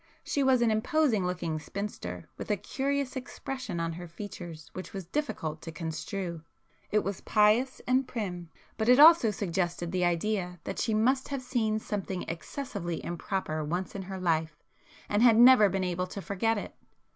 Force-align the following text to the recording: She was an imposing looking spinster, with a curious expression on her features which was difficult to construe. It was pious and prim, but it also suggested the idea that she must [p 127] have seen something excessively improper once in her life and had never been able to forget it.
She 0.23 0.41
was 0.41 0.63
an 0.63 0.71
imposing 0.71 1.27
looking 1.27 1.59
spinster, 1.59 2.27
with 2.35 2.49
a 2.49 2.57
curious 2.57 3.15
expression 3.15 3.79
on 3.79 3.93
her 3.93 4.07
features 4.07 4.71
which 4.73 4.93
was 4.93 5.05
difficult 5.05 5.61
to 5.61 5.71
construe. 5.71 6.41
It 6.89 7.03
was 7.03 7.21
pious 7.21 7.81
and 7.85 8.07
prim, 8.07 8.49
but 8.79 8.89
it 8.89 8.99
also 8.99 9.29
suggested 9.29 9.91
the 9.91 10.03
idea 10.05 10.59
that 10.63 10.79
she 10.79 10.95
must 10.95 11.27
[p 11.29 11.33
127] 11.33 11.37
have 11.37 11.47
seen 11.81 11.87
something 11.87 12.23
excessively 12.23 13.05
improper 13.05 13.63
once 13.63 13.93
in 13.93 14.01
her 14.01 14.19
life 14.19 14.63
and 15.07 15.21
had 15.21 15.37
never 15.37 15.69
been 15.69 15.83
able 15.83 16.07
to 16.07 16.19
forget 16.23 16.57
it. 16.57 16.73